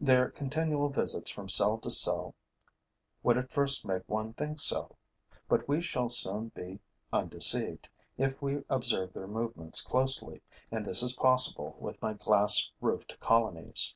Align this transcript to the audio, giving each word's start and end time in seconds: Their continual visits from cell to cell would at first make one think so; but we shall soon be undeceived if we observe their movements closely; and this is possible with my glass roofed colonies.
Their 0.00 0.32
continual 0.32 0.88
visits 0.88 1.30
from 1.30 1.48
cell 1.48 1.78
to 1.78 1.90
cell 1.90 2.34
would 3.22 3.38
at 3.38 3.52
first 3.52 3.86
make 3.86 4.02
one 4.08 4.32
think 4.32 4.58
so; 4.58 4.96
but 5.48 5.68
we 5.68 5.80
shall 5.82 6.08
soon 6.08 6.48
be 6.48 6.80
undeceived 7.12 7.88
if 8.16 8.42
we 8.42 8.64
observe 8.68 9.12
their 9.12 9.28
movements 9.28 9.80
closely; 9.80 10.42
and 10.72 10.84
this 10.84 11.04
is 11.04 11.14
possible 11.14 11.76
with 11.78 12.02
my 12.02 12.14
glass 12.14 12.72
roofed 12.80 13.20
colonies. 13.20 13.94